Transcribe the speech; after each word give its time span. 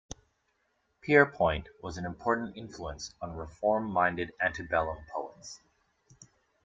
Pierpont 1.01 1.67
was 1.83 1.95
an 1.95 2.05
important 2.07 2.57
influence 2.57 3.13
on 3.21 3.35
reform-minded 3.35 4.33
antebellum 4.41 5.05
poets. 5.13 5.59